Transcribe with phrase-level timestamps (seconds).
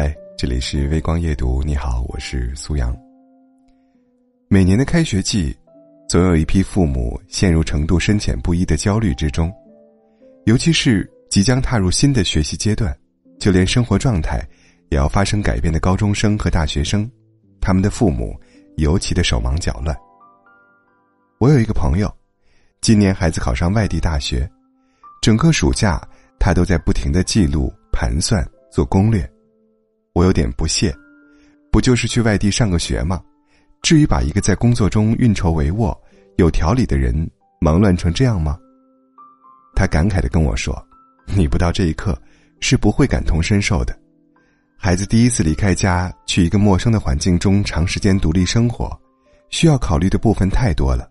[0.00, 1.60] 嗨，这里是微光夜读。
[1.64, 2.96] 你好，我是苏阳。
[4.46, 5.52] 每年的开学季，
[6.08, 9.52] 总有一批父母陷入程度深浅不一的焦虑之中，
[10.44, 12.96] 尤其是即将踏入新的学习阶段，
[13.40, 14.40] 就连生活状态
[14.88, 17.10] 也要发生改变的高中生和大学生，
[17.60, 18.38] 他们的父母
[18.76, 19.96] 尤其的手忙脚乱。
[21.40, 22.08] 我有一个朋友，
[22.80, 24.48] 今年孩子考上外地大学，
[25.20, 26.00] 整个暑假
[26.38, 29.28] 他都在不停的记录、盘算、做攻略。
[30.18, 30.92] 我有点不屑，
[31.70, 33.22] 不就是去外地上个学吗？
[33.82, 35.96] 至于把一个在工作中运筹帷幄、
[36.38, 37.14] 有条理的人
[37.60, 38.58] 忙乱成这样吗？
[39.76, 40.76] 他感慨的跟我说
[41.36, 42.20] ：“你不到这一刻，
[42.58, 43.96] 是不会感同身受的。
[44.76, 48.90] 孩子第一次离开家，去一个陌生的环境中长时间独立生活，
[49.50, 51.08] 需要考虑的部分太多了。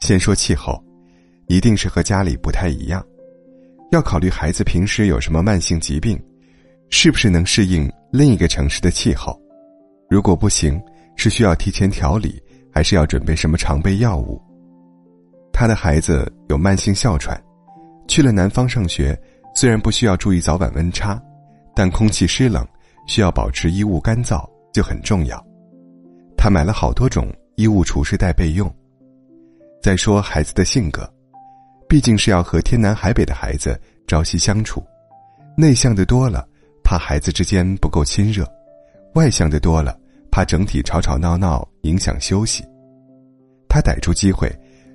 [0.00, 0.82] 先说气候，
[1.46, 3.06] 一定是和家里不太一样，
[3.92, 6.20] 要考虑孩子平时有什么慢性疾病。”
[6.90, 9.38] 是不是能适应另一个城市的气候？
[10.08, 10.80] 如果不行，
[11.16, 14.40] 是需要提前调理，还是要准备什么常备药物？
[15.52, 17.38] 他的孩子有慢性哮喘，
[18.06, 19.18] 去了南方上学，
[19.54, 21.20] 虽然不需要注意早晚温差，
[21.74, 22.66] 但空气湿冷，
[23.06, 25.44] 需要保持衣物干燥就很重要。
[26.36, 28.72] 他买了好多种衣物除湿袋备用。
[29.82, 31.08] 再说孩子的性格，
[31.86, 34.82] 毕竟是要和天南海北的孩子朝夕相处，
[35.54, 36.47] 内向的多了。
[36.88, 38.50] 怕孩子之间不够亲热，
[39.12, 39.94] 外向的多了，
[40.30, 42.64] 怕整体吵吵闹闹影响休息。
[43.68, 44.50] 他逮住机会，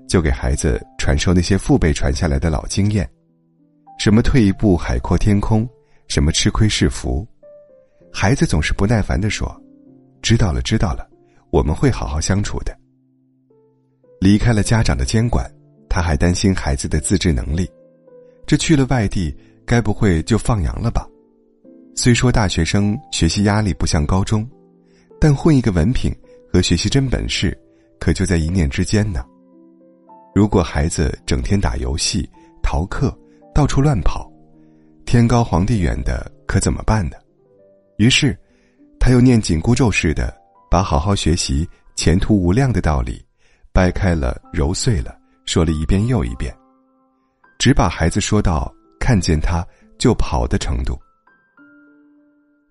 [0.10, 3.08] 就给孩子传授那些父辈传下来的老经验，
[4.00, 5.70] 什么退一步海阔天空，
[6.08, 7.28] 什么吃亏是福。
[8.12, 9.56] 孩子总是不耐烦的说
[10.20, 11.08] ：“知道了，知道了，
[11.52, 12.76] 我们会好好相处的。”
[14.20, 15.48] 离开了家长的监管，
[15.88, 17.70] 他还担心孩子的自制能力，
[18.48, 19.32] 这去了外地，
[19.64, 21.08] 该不会就放羊了吧？
[21.96, 24.48] 虽说大学生学习压力不像高中，
[25.20, 26.14] 但混一个文凭
[26.52, 27.58] 和学习真本事，
[28.00, 29.24] 可就在一念之间呢。
[30.34, 32.28] 如果孩子整天打游戏、
[32.64, 33.16] 逃课、
[33.54, 34.28] 到处乱跑，
[35.06, 37.16] 天高皇帝远的，可怎么办呢？
[37.98, 38.36] 于是，
[39.00, 40.36] 他又念紧箍咒似的，
[40.72, 43.24] 把好好学习、前途无量的道理，
[43.72, 45.16] 掰开了揉碎了，
[45.46, 46.52] 说了一遍又一遍，
[47.60, 49.64] 只把孩子说到看见他
[50.00, 51.00] 就跑的程度。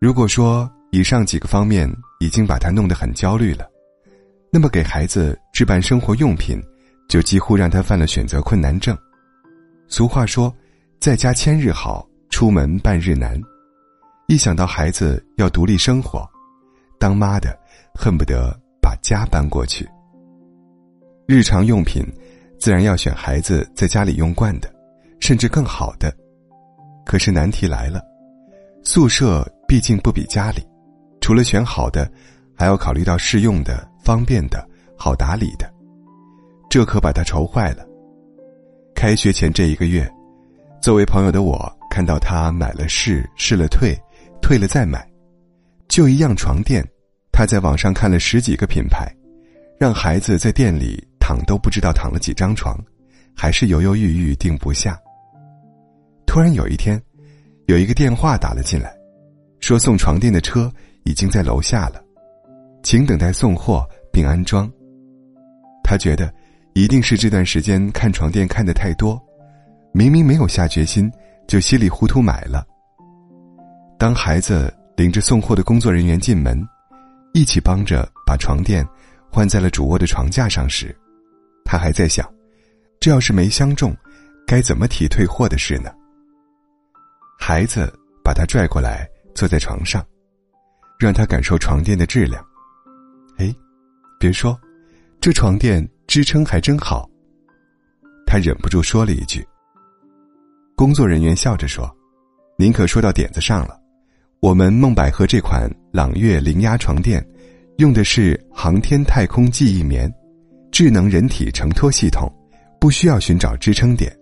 [0.02, 3.70] 如果说以上几个方面已经把他弄得很焦虑了，
[4.50, 6.60] 那么给孩子置办生活用品，
[7.08, 8.98] 就几乎让他犯了选择困难症。
[9.86, 10.52] 俗话说，
[10.98, 13.40] 在家千日好，出门半日难。
[14.26, 16.28] 一想到孩子要独立生活，
[16.98, 17.56] 当妈的
[17.94, 18.52] 恨不得
[18.82, 19.88] 把家搬过去。
[21.28, 22.04] 日常用品，
[22.58, 24.68] 自然要选孩子在家里用惯的，
[25.20, 26.12] 甚至更好的。
[27.06, 28.02] 可是难题来了，
[28.82, 29.48] 宿舍。
[29.72, 30.62] 毕竟不比家里，
[31.18, 32.06] 除了选好的，
[32.54, 34.68] 还要考虑到适用的、方便的、
[34.98, 35.66] 好打理的，
[36.68, 37.82] 这可把他愁坏了。
[38.94, 40.06] 开学前这一个月，
[40.82, 43.98] 作为朋友的我看到他买了试，试了退，
[44.42, 45.10] 退了再买，
[45.88, 46.86] 就一样床垫，
[47.32, 49.10] 他在网上看了十几个品牌，
[49.80, 52.78] 让孩子在店里躺都不知道躺了几张床，
[53.34, 55.00] 还是犹犹豫豫定不下。
[56.26, 57.02] 突然有一天，
[57.68, 58.94] 有一个电话打了进来。
[59.62, 60.70] 说送床垫的车
[61.04, 62.02] 已经在楼下了，
[62.82, 64.70] 请等待送货并安装。
[65.84, 66.34] 他觉得
[66.74, 69.18] 一定是这段时间看床垫看的太多，
[69.92, 71.10] 明明没有下决心，
[71.46, 72.66] 就稀里糊涂买了。
[73.98, 76.60] 当孩子领着送货的工作人员进门，
[77.32, 78.84] 一起帮着把床垫
[79.30, 80.94] 换在了主卧的床架上时，
[81.64, 82.28] 他还在想：
[82.98, 83.96] 这要是没相中，
[84.44, 85.92] 该怎么提退货的事呢？
[87.38, 87.92] 孩子
[88.24, 89.08] 把他拽过来。
[89.34, 90.04] 坐在床上，
[90.98, 92.44] 让他感受床垫的质量。
[93.38, 93.54] 哎，
[94.18, 94.58] 别说，
[95.20, 97.08] 这床垫支撑还真好。
[98.26, 99.46] 他忍不住说了一句。
[100.76, 101.90] 工作人员笑着说
[102.58, 103.78] ：“您可说到点子上了。
[104.40, 107.24] 我们梦百合这款朗悦零压床垫，
[107.78, 110.12] 用的是航天太空记忆棉，
[110.72, 112.32] 智能人体承托系统，
[112.80, 114.12] 不需要寻找支撑点，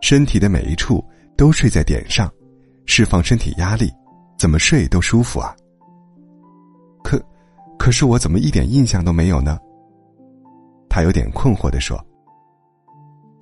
[0.00, 1.04] 身体的每一处
[1.36, 2.32] 都睡在点上，
[2.86, 3.92] 释放身体压力。”
[4.40, 5.54] 怎么睡都舒服啊。
[7.04, 7.22] 可，
[7.78, 9.58] 可是我怎么一点印象都没有呢？
[10.88, 12.02] 他有点困惑的说。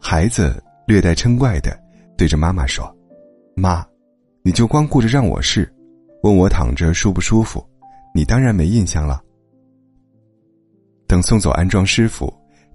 [0.00, 1.80] 孩子略带嗔怪的
[2.16, 2.92] 对着妈妈说
[3.54, 3.86] ：“妈，
[4.42, 5.72] 你就光顾着让我试，
[6.24, 7.64] 问我躺着舒不舒服，
[8.12, 9.22] 你当然没印象了。”
[11.06, 12.28] 等送走安装师傅，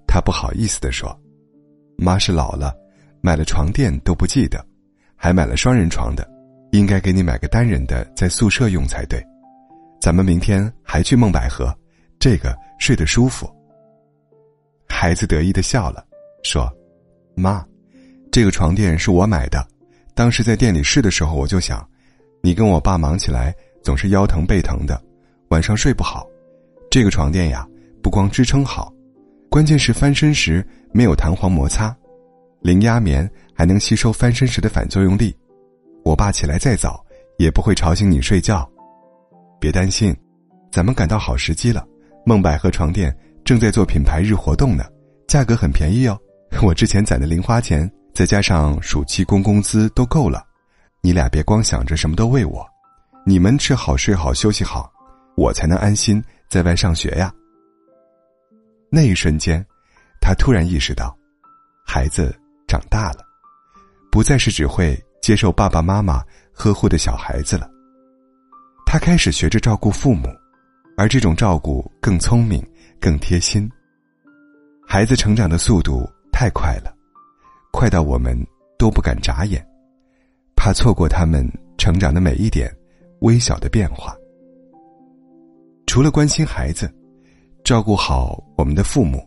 [0.08, 1.14] 他不好意思的说
[1.98, 2.74] ：“妈是老了，
[3.20, 4.64] 买了床垫都不记得，
[5.14, 6.26] 还买了双人床的。”
[6.78, 9.24] 应该给你买个单人的，在宿舍用才对。
[10.00, 11.72] 咱们明天还去梦百合，
[12.18, 13.48] 这个睡得舒服。”
[14.90, 16.04] 孩子得意的笑了，
[16.42, 16.68] 说
[17.36, 17.64] ：“妈，
[18.32, 19.64] 这个床垫是我买的，
[20.16, 21.88] 当时在店里试的时候，我就想，
[22.42, 25.00] 你跟我爸忙起来总是腰疼背疼的，
[25.50, 26.26] 晚上睡不好，
[26.90, 27.64] 这个床垫呀，
[28.02, 28.92] 不光支撑好，
[29.48, 31.96] 关键是翻身时没有弹簧摩擦，
[32.62, 35.34] 零压棉还能吸收翻身时的反作用力，
[36.04, 37.04] 我爸起来再早
[37.38, 38.68] 也不会吵醒你睡觉。
[39.60, 40.14] 别担心，
[40.70, 41.84] 咱们赶到好时机了，
[42.24, 43.14] 梦百合床垫。”
[43.44, 44.86] 正在做品牌日活动呢，
[45.28, 46.18] 价格很便宜哦。
[46.64, 50.42] 我之前攒的零花钱，再加上暑期工工资都够了。
[51.02, 52.66] 你俩别光想着什么都为我，
[53.26, 54.90] 你们吃好睡好休息好，
[55.36, 57.30] 我才能安心在外上学呀。
[58.90, 59.62] 那一瞬间，
[60.22, 61.14] 他突然意识到，
[61.84, 62.34] 孩子
[62.66, 63.18] 长大了，
[64.10, 66.22] 不再是只会接受爸爸妈妈
[66.52, 67.66] 呵护的小孩子了。
[68.84, 70.28] 他开始学着照顾父母，
[70.98, 72.62] 而这种照顾更聪明。
[73.00, 73.70] 更贴心。
[74.86, 76.94] 孩子成长的速度太快了，
[77.70, 78.34] 快到我们
[78.78, 79.62] 都不敢眨眼，
[80.56, 82.70] 怕错过他们成长的每一点
[83.20, 84.16] 微小的变化。
[85.86, 86.90] 除了关心孩子，
[87.62, 89.22] 照顾好我们的父母，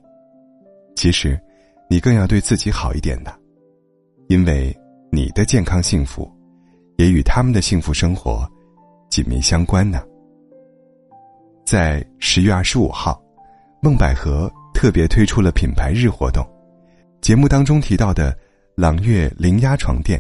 [0.96, 1.40] 其实
[1.88, 3.32] 你更要对自己好一点的，
[4.28, 4.76] 因为
[5.38, 6.28] 的健康幸福，
[6.98, 8.51] 也与他们的幸福生活
[9.07, 10.01] 紧密相关呢。
[11.63, 13.22] 在十月二十五号。
[13.80, 16.44] 梦百合特别推出了品牌日活动，
[17.22, 18.36] 节目当中提到的
[18.75, 20.19] 朗悦零压床垫，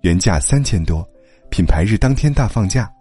[0.00, 1.08] 原价三千多，
[1.48, 2.92] 品牌日当天大放价，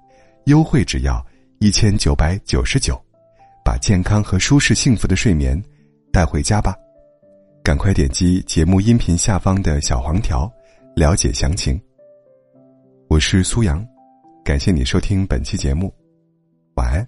[0.45, 1.25] 优惠只要
[1.59, 2.95] 一千九百九十九，
[3.65, 5.61] 把健康和舒适幸福的睡眠
[6.13, 6.75] 带回家吧！
[7.63, 10.49] 赶快点击节目音频下方的小黄条，
[10.97, 11.79] 了解详情。
[13.07, 13.87] 我是苏阳，
[14.43, 15.93] 感谢你收听本期节目，
[16.73, 17.07] 晚安。